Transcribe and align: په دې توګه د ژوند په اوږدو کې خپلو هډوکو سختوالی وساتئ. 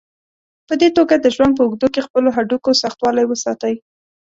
په 0.67 0.73
دې 0.81 0.89
توګه 0.97 1.15
د 1.17 1.25
ژوند 1.35 1.51
په 1.55 1.61
اوږدو 1.63 1.87
کې 1.93 2.05
خپلو 2.07 2.29
هډوکو 2.35 2.79
سختوالی 2.83 3.25
وساتئ. 3.27 3.73